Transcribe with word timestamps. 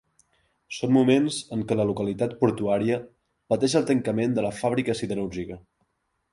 Són 0.77 0.91
moments 0.95 1.37
en 1.57 1.57
el 1.59 1.65
que 1.71 1.77
la 1.81 1.85
localitat 1.89 2.33
portuària 2.41 2.99
pateix 3.55 3.79
el 3.81 3.87
tancament 3.93 4.37
de 4.41 4.47
la 4.49 4.55
fàbrica 4.65 5.01
siderúrgica. 5.03 5.63